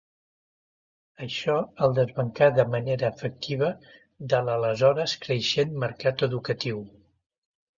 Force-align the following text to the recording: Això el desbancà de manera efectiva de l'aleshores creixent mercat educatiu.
Això 1.25 1.57
el 1.87 1.93
desbancà 1.99 2.47
de 2.59 2.65
manera 2.77 3.11
efectiva 3.17 3.69
de 4.33 4.41
l'aleshores 4.49 5.15
creixent 5.27 5.77
mercat 5.85 6.27
educatiu. 6.31 6.83